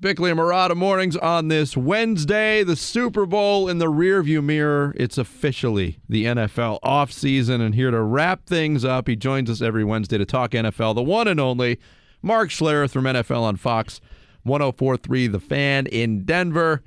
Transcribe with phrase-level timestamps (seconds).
[0.00, 2.64] Bickley and Marotta mornings on this Wednesday.
[2.64, 4.94] The Super Bowl in the rearview mirror.
[4.96, 7.60] It's officially the NFL offseason.
[7.60, 11.02] And here to wrap things up, he joins us every Wednesday to talk NFL, the
[11.02, 11.78] one and only
[12.22, 14.00] Mark Schlereth from NFL on Fox
[14.44, 16.82] 1043 The Fan in Denver.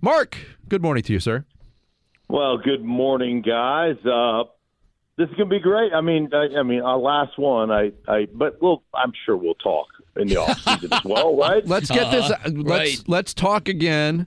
[0.00, 0.36] Mark,
[0.68, 1.44] good morning to you, sir.
[2.28, 3.94] Well, good morning, guys.
[4.04, 4.42] Uh,
[5.16, 5.92] this is gonna be great.
[5.92, 9.54] I mean, I, I mean, our last one, I, I, but we'll, I'm sure we'll
[9.54, 9.86] talk
[10.18, 11.66] in the off season as well, right?
[11.76, 12.30] Let's get this.
[12.30, 13.02] Uh, let's right.
[13.06, 14.26] let's talk again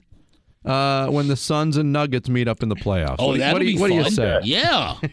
[0.64, 3.16] uh, when the Suns and Nuggets meet up in the playoffs.
[3.18, 4.40] Oh, what, that'll what do you, be what do you say?
[4.44, 4.96] Yeah.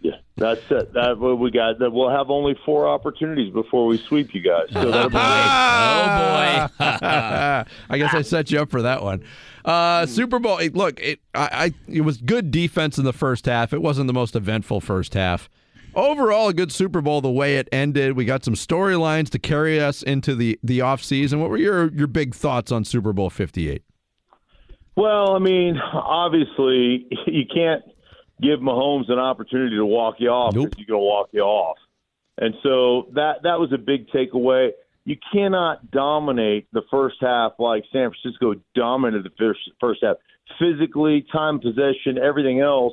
[0.00, 0.94] Yeah, that's it.
[0.94, 1.80] That what we got.
[1.80, 4.68] That we'll have only four opportunities before we sweep you guys.
[4.72, 7.70] So that'll be Oh boy.
[7.90, 9.22] I guess I set you up for that one.
[9.64, 10.60] Uh, Super Bowl.
[10.72, 13.74] Look, it I, I it was good defense in the first half.
[13.74, 15.50] It wasn't the most eventful first half.
[15.98, 18.12] Overall, a good Super Bowl the way it ended.
[18.16, 21.40] We got some storylines to carry us into the the off season.
[21.40, 23.82] What were your your big thoughts on Super Bowl Fifty Eight?
[24.94, 27.82] Well, I mean, obviously, you can't
[28.40, 30.68] give Mahomes an opportunity to walk you off Nope.
[30.70, 31.78] if you're going to walk you off.
[32.36, 34.70] And so that that was a big takeaway.
[35.04, 40.16] You cannot dominate the first half like San Francisco dominated the first, first half,
[40.60, 42.92] physically, time possession, everything else,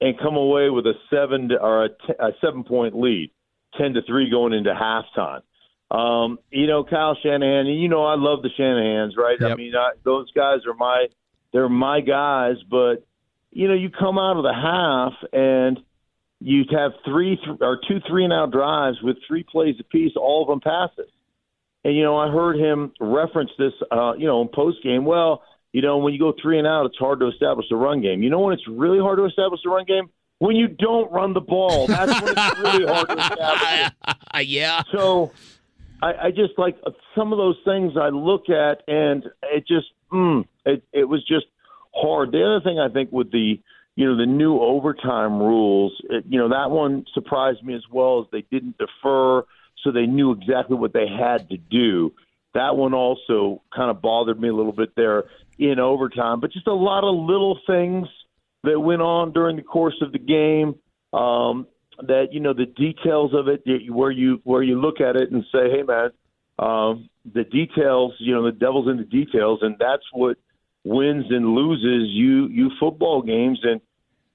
[0.00, 3.30] and come away with a seven to, or a, t- a seven point lead,
[3.76, 5.42] ten to three going into halftime.
[5.90, 9.42] Um, you know, Kyle Shanahan, and you know I love the Shanahans, right?
[9.42, 11.06] I mean, I, those guys are my
[11.52, 13.06] they're my guys, but
[13.50, 15.80] you know, you come out of the half and
[16.40, 20.42] you have three th- or two three and out drives with three plays apiece, all
[20.42, 21.10] of them passes.
[21.84, 25.04] And you know, I heard him reference this, uh, you know, in post game.
[25.04, 28.00] Well, you know, when you go three and out, it's hard to establish the run
[28.00, 28.22] game.
[28.22, 31.34] You know when it's really hard to establish the run game when you don't run
[31.34, 31.86] the ball.
[31.86, 33.92] That's when it's really hard to establish.
[34.34, 34.46] it.
[34.46, 34.82] yeah.
[34.92, 35.32] So
[36.02, 36.76] I, I just like
[37.16, 41.46] some of those things I look at, and it just mm, it it was just
[41.94, 42.32] hard.
[42.32, 43.60] The other thing I think with the
[43.96, 48.20] you know the new overtime rules, it, you know that one surprised me as well
[48.20, 49.44] as they didn't defer,
[49.82, 52.12] so they knew exactly what they had to do.
[52.58, 55.26] That one also kind of bothered me a little bit there
[55.60, 58.08] in overtime, but just a lot of little things
[58.64, 60.74] that went on during the course of the game.
[61.12, 61.68] Um,
[62.02, 65.44] that you know the details of it, where you where you look at it and
[65.52, 66.10] say, "Hey, man,
[66.58, 68.14] um, the details.
[68.18, 70.36] You know, the devil's in the details," and that's what
[70.82, 73.60] wins and loses you you football games.
[73.62, 73.80] And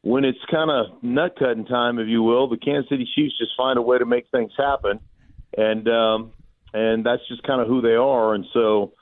[0.01, 3.51] when it's kind of nut cutting time, if you will, the Kansas City Chiefs just
[3.57, 5.01] find a way to make things happen,
[5.57, 6.31] and um,
[6.73, 8.33] and that's just kind of who they are.
[8.33, 8.93] And so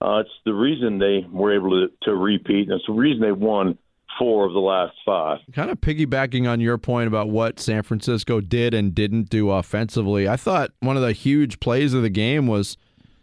[0.00, 3.32] uh, it's the reason they were able to, to repeat, and it's the reason they
[3.32, 3.78] won
[4.18, 5.38] four of the last five.
[5.52, 10.28] Kind of piggybacking on your point about what San Francisco did and didn't do offensively,
[10.28, 12.76] I thought one of the huge plays of the game was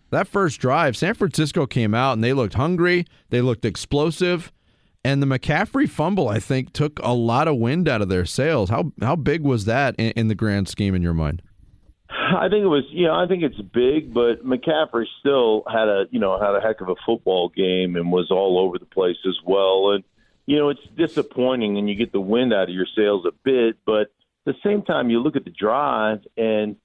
[0.09, 0.97] that first drive.
[0.97, 4.51] San Francisco came out and they looked hungry, they looked explosive,
[5.03, 8.69] and the McCaffrey fumble, I think, took a lot of wind out of their sails.
[8.69, 11.41] How how big was that in, in the grand scheme in your mind?
[12.37, 16.05] I think it was, you know, I think it's big, but McCaffrey still had a,
[16.11, 19.17] you know, had a heck of a football game and was all over the place
[19.27, 19.91] as well.
[19.91, 20.03] And
[20.47, 23.77] you know, it's disappointing, and you get the wind out of your sails a bit.
[23.85, 24.07] But at
[24.45, 26.75] the same time, you look at the drive and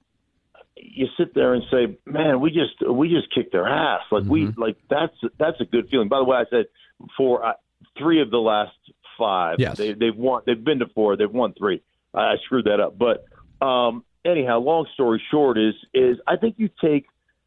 [0.75, 4.47] you sit there and say, "Man, we just we just kicked their ass." Like we
[4.57, 6.07] like that's that's a good feeling.
[6.07, 6.65] By the way, I said
[7.17, 7.53] for uh,
[7.97, 8.75] three of the last
[9.17, 9.77] five, Yes.
[9.77, 10.43] they, they've won.
[10.45, 11.17] They've been to four.
[11.17, 11.81] They've won three.
[12.13, 13.25] I, I screwed that up, but
[13.65, 17.05] um, anyhow, long story short is is I think you take.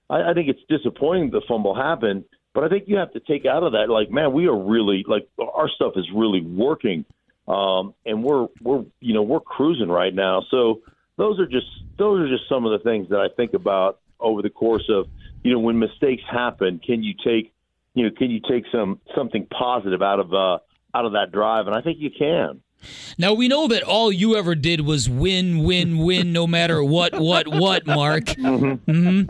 [0.08, 2.24] I, I think it's disappointing the fumble happened,
[2.54, 5.04] but I think you have to take out of that like, man, we are really
[5.06, 7.04] like our stuff is really working,
[7.46, 10.42] um, and we're we're you know we're cruising right now.
[10.50, 10.80] So
[11.16, 11.66] those are just
[11.98, 15.06] those are just some of the things that I think about over the course of
[15.42, 16.80] you know when mistakes happen.
[16.84, 17.52] Can you take
[17.94, 20.58] you know can you take some something positive out of uh,
[20.94, 21.66] out of that drive?
[21.66, 22.62] And I think you can.
[23.18, 27.18] Now we know that all you ever did was win, win, win, no matter what,
[27.18, 28.30] what, what, Mark.
[28.38, 29.22] hmm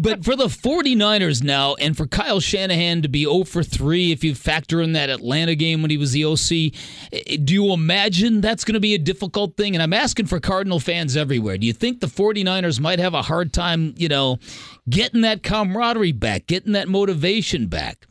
[0.00, 4.24] But for the 49ers now, and for Kyle Shanahan to be 0 for 3, if
[4.24, 6.72] you factor in that Atlanta game when he was the OC,
[7.12, 9.74] eh, do you imagine that's going to be a difficult thing?
[9.74, 11.58] And I'm asking for Cardinal fans everywhere.
[11.58, 14.38] Do you think the 49ers might have a hard time, you know,
[14.88, 18.06] getting that camaraderie back, getting that motivation back?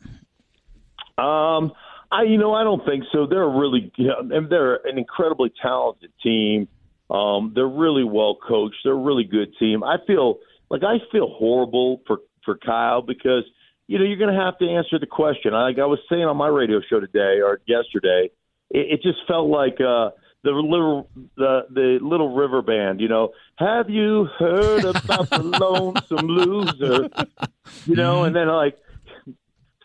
[1.18, 1.72] Um,
[2.10, 3.26] I you know I don't think so.
[3.26, 6.68] They're really you know, and they're an incredibly talented team.
[7.10, 8.76] Um, they're really well coached.
[8.84, 9.84] They're a really good team.
[9.84, 10.38] I feel
[10.70, 13.44] like I feel horrible for for Kyle because
[13.86, 15.52] you know you're going to have to answer the question.
[15.52, 18.30] Like I was saying on my radio show today or yesterday,
[18.70, 20.10] it, it just felt like uh,
[20.42, 23.00] the little the the little river band.
[23.00, 27.08] You know, have you heard about the lonesome loser?
[27.84, 28.78] You know, and then like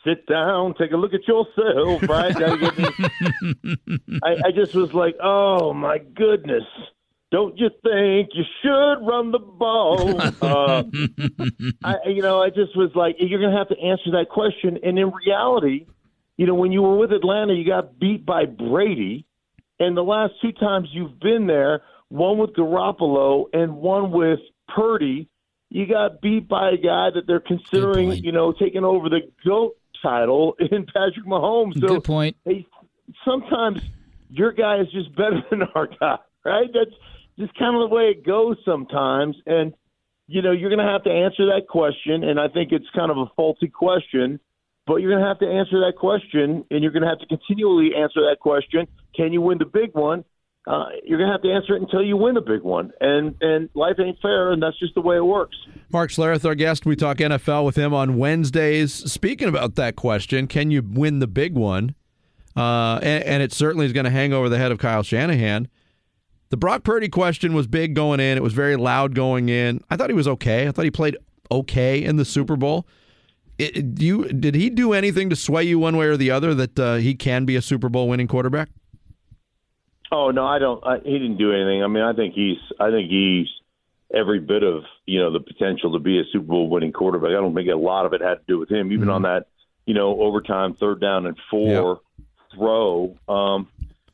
[0.03, 2.35] sit down, take a look at yourself, right?
[4.23, 6.63] I, I just was like, oh my goodness.
[7.31, 10.19] Don't you think you should run the ball?
[10.41, 10.83] Uh,
[11.83, 14.79] I, you know, I just was like, you're going to have to answer that question.
[14.83, 15.85] And in reality,
[16.35, 19.25] you know, when you were with Atlanta, you got beat by Brady.
[19.79, 25.29] And the last two times you've been there, one with Garoppolo and one with Purdy,
[25.69, 29.75] you got beat by a guy that they're considering, you know, taking over the GOAT
[30.01, 31.79] title in Patrick Mahomes.
[31.79, 32.37] So Good point.
[32.45, 32.65] Hey,
[33.25, 33.81] sometimes
[34.29, 36.69] your guy is just better than our guy, right?
[36.73, 36.95] That's
[37.37, 39.35] just kind of the way it goes sometimes.
[39.45, 39.73] And,
[40.27, 42.23] you know, you're going to have to answer that question.
[42.23, 44.39] And I think it's kind of a faulty question,
[44.87, 46.65] but you're going to have to answer that question.
[46.71, 48.87] And you're going to have to continually answer that question.
[49.15, 50.23] Can you win the big one?
[50.67, 52.91] Uh, you're going to have to answer it until you win a big one.
[53.01, 55.57] And, and life ain't fair, and that's just the way it works.
[55.91, 56.85] Mark Schlereth, our guest.
[56.85, 58.93] We talk NFL with him on Wednesdays.
[58.93, 61.95] Speaking about that question, can you win the big one?
[62.55, 65.67] Uh, and, and it certainly is going to hang over the head of Kyle Shanahan.
[66.49, 68.37] The Brock Purdy question was big going in.
[68.37, 69.81] It was very loud going in.
[69.89, 70.67] I thought he was okay.
[70.67, 71.17] I thought he played
[71.49, 72.85] okay in the Super Bowl.
[73.57, 76.53] It, do you, did he do anything to sway you one way or the other
[76.53, 78.69] that uh, he can be a Super Bowl winning quarterback?
[80.11, 80.85] Oh no, I don't.
[80.85, 81.83] I, he didn't do anything.
[81.83, 82.57] I mean, I think he's.
[82.79, 83.47] I think he's
[84.13, 87.29] every bit of you know the potential to be a Super Bowl winning quarterback.
[87.29, 88.91] I don't think a lot of it had to do with him.
[88.91, 89.11] Even mm-hmm.
[89.11, 89.47] on that,
[89.85, 92.01] you know, overtime third down and four
[92.53, 93.69] throw, um,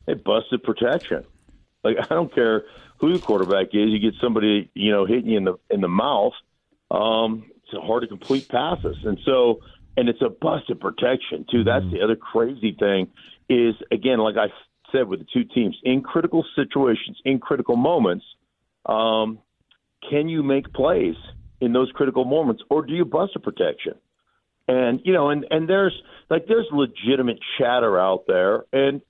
[0.06, 1.26] they busted protection.
[1.84, 2.66] Like I don't care
[3.00, 5.88] who the quarterback is, you get somebody you know hitting you in the in the
[5.88, 6.34] mouth.
[6.92, 9.62] Um, it's hard to complete passes, and so
[9.98, 11.64] and it's a busted protection too.
[11.64, 11.96] That's mm-hmm.
[11.96, 13.10] the other crazy thing
[13.50, 14.48] is again, like I
[14.92, 18.26] said with the two teams, in critical situations, in critical moments,
[18.86, 19.40] um,
[20.10, 21.16] can you make plays
[21.60, 23.94] in those critical moments, or do you bust a protection?
[24.68, 25.94] And you know, and and there's
[26.30, 29.02] like there's legitimate chatter out there, and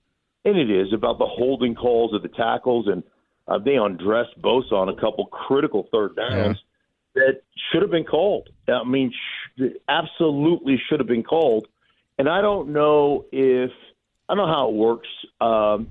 [0.45, 3.03] and it is about the holding calls of the tackles, and
[3.47, 6.57] uh, they undressed Bosa on a couple critical third downs
[7.15, 7.21] yeah.
[7.23, 7.41] that
[7.71, 8.49] should have been called.
[8.67, 9.11] I mean,
[9.57, 11.67] sh- absolutely should have been called.
[12.19, 13.71] And I don't know if
[14.29, 15.07] I don't know how it works.
[15.39, 15.89] Um,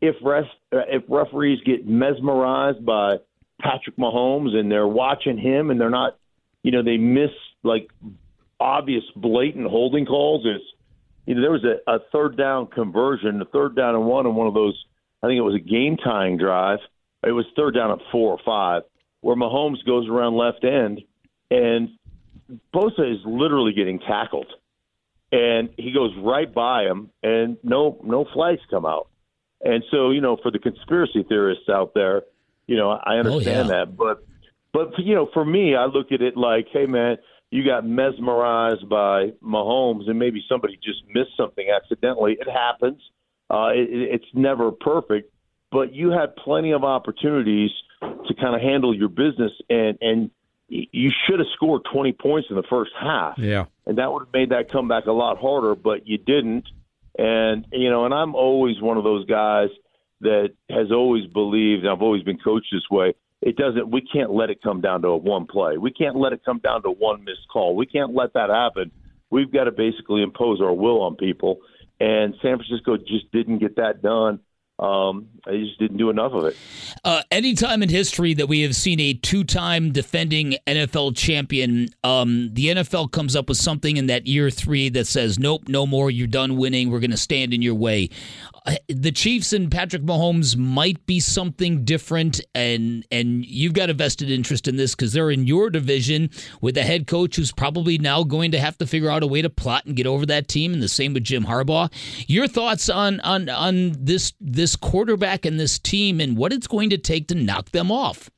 [0.00, 3.16] if ref, if referees get mesmerized by
[3.60, 6.18] Patrick Mahomes and they're watching him and they're not,
[6.62, 7.30] you know, they miss
[7.62, 7.88] like
[8.60, 10.46] obvious blatant holding calls.
[10.46, 10.62] Is
[11.26, 14.36] you know there was a, a third down conversion, a third down and one, and
[14.36, 14.82] one of those.
[15.22, 16.80] I think it was a game tying drive.
[17.26, 18.82] It was third down at four or five,
[19.22, 21.00] where Mahomes goes around left end,
[21.50, 21.88] and
[22.74, 24.46] Bosa is literally getting tackled
[25.32, 29.08] and he goes right by him, and no no flags come out.
[29.62, 32.22] And so, you know, for the conspiracy theorists out there,
[32.66, 33.84] you know, I understand oh, yeah.
[33.84, 34.26] that, but
[34.72, 37.16] but you know, for me, I look at it like, hey, man,
[37.50, 42.36] you got mesmerized by Mahomes, and maybe somebody just missed something accidentally.
[42.38, 43.00] It happens.
[43.48, 45.32] Uh, it, it's never perfect,
[45.70, 47.70] but you had plenty of opportunities
[48.00, 50.30] to kind of handle your business and and
[50.74, 53.38] you should have scored 20 points in the first half.
[53.38, 53.66] Yeah.
[53.86, 56.64] And that would have made that comeback a lot harder, but you didn't.
[57.16, 59.68] And, you know, and I'm always one of those guys
[60.22, 64.32] that has always believed, and I've always been coached this way, it doesn't, we can't
[64.32, 65.76] let it come down to a one play.
[65.76, 67.76] We can't let it come down to one missed call.
[67.76, 68.90] We can't let that happen.
[69.30, 71.60] We've got to basically impose our will on people.
[72.00, 74.40] And San Francisco just didn't get that done
[74.84, 76.56] um, I just didn't do enough of it.
[77.04, 82.50] Uh, Any time in history that we have seen a two-time defending NFL champion, um,
[82.52, 86.10] the NFL comes up with something in that year three that says, "Nope, no more.
[86.10, 86.90] You're done winning.
[86.90, 88.10] We're going to stand in your way."
[88.88, 94.30] The Chiefs and Patrick Mahomes might be something different, and and you've got a vested
[94.30, 96.30] interest in this because they're in your division
[96.62, 99.42] with a head coach who's probably now going to have to figure out a way
[99.42, 101.92] to plot and get over that team, and the same with Jim Harbaugh.
[102.26, 106.88] Your thoughts on on on this this quarterback and this team and what it's going
[106.90, 108.30] to take to knock them off?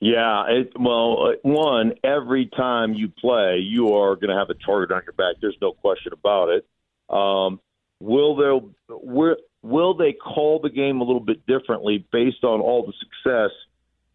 [0.00, 4.54] Yeah, it, well, uh, one every time you play, you are going to have a
[4.54, 5.40] target on your back.
[5.40, 6.66] There's no question about it.
[7.08, 7.60] Um,
[8.00, 12.92] Will will, will they call the game a little bit differently based on all the
[12.92, 13.50] success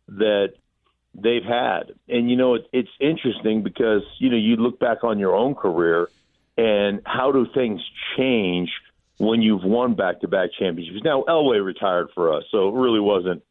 [0.07, 0.53] that
[1.13, 1.93] they've had?
[2.07, 5.55] And you know, it, it's interesting because you know you look back on your own
[5.55, 6.07] career
[6.57, 7.81] and how do things
[8.15, 8.69] change
[9.17, 11.03] when you've won back-to-back championships?
[11.03, 13.43] Now Elway retired for us, so it really wasn't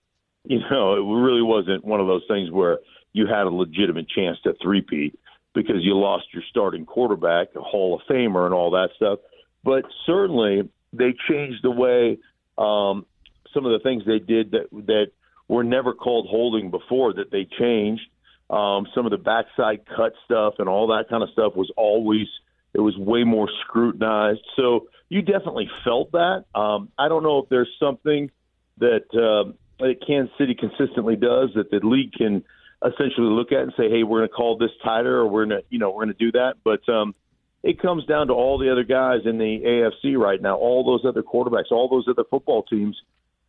[0.44, 2.78] you know it really wasn't one of those things where
[3.12, 5.18] you had a legitimate chance to threepeat
[5.54, 9.18] because you lost your starting quarterback, a Hall of Famer, and all that stuff.
[9.64, 12.18] But certainly, they changed the way
[12.58, 13.06] um,
[13.54, 15.06] some of the things they did that that
[15.48, 17.12] were never called holding before.
[17.12, 18.02] That they changed.
[18.50, 22.26] Um, some of the backside cut stuff and all that kind of stuff was always
[22.74, 24.44] It was way more scrutinized.
[24.56, 26.44] So you definitely felt that.
[26.54, 28.30] Um, I don't know if there's something
[28.78, 32.44] that, uh, that Kansas City consistently does that the league can
[32.84, 35.60] essentially look at and say, "Hey, we're going to call this tighter, or we're going
[35.60, 37.14] to, you know, we're going to do that." But um,
[37.62, 41.04] it comes down to all the other guys in the AFC right now, all those
[41.08, 43.00] other quarterbacks, all those other football teams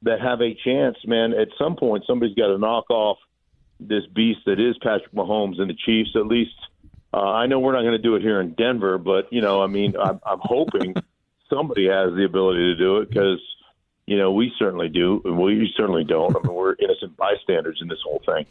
[0.03, 0.97] that have a chance.
[1.05, 3.17] Man, at some point, somebody's got to knock off
[3.79, 6.11] this beast that is Patrick Mahomes and the Chiefs.
[6.15, 6.55] At least
[7.13, 9.61] uh, I know we're not going to do it here in Denver, but you know,
[9.61, 10.95] I mean, I'm, I'm hoping
[11.49, 13.39] somebody has the ability to do it because
[14.05, 16.35] you know we certainly do, we certainly don't.
[16.35, 18.45] I mean, we're innocent bystanders in this whole thing.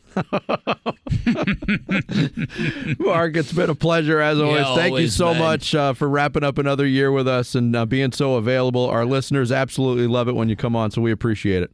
[2.98, 4.62] Mark, it's been a pleasure as always.
[4.62, 5.38] Yeah, Thank you so man.
[5.38, 8.86] much uh, for wrapping up another year with us and uh, being so available.
[8.88, 11.70] Our listeners absolutely love it when you come on, so we appreciate it.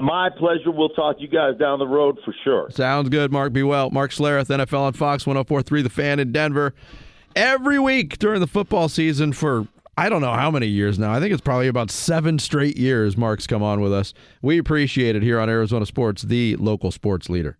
[0.00, 0.70] My pleasure.
[0.70, 2.70] We'll talk to you guys down the road for sure.
[2.70, 3.52] Sounds good, Mark.
[3.54, 3.90] Be well.
[3.90, 6.74] Mark Schlereth, NFL on Fox 1043, The Fan in Denver.
[7.34, 11.12] Every week during the football season for I don't know how many years now.
[11.12, 14.12] I think it's probably about seven straight years Mark's come on with us.
[14.42, 17.56] We appreciate it here on Arizona Sports, the local sports leader.